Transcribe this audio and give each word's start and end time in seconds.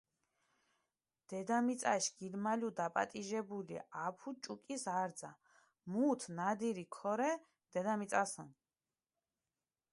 დედამიწაშ 1.33 2.07
გილმალუ 2.21 2.71
დაპატიჟებული 2.79 3.77
აფუ 4.05 4.33
ჭუკის 4.47 4.85
არძა, 4.95 5.31
მუთ 5.97 6.25
ნადირი 6.41 6.85
ქორე 6.99 7.31
დედამიწასჷნ. 7.77 8.49